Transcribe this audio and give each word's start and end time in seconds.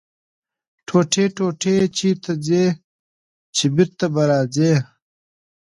ـ 0.43 0.85
ټوټې 0.87 1.25
ټوټې 1.35 1.75
چېرته 1.97 2.31
ځې 2.45 2.63
،چې 3.55 3.65
بېرته 3.75 4.05
به 4.13 4.23
راځې. 4.31 4.73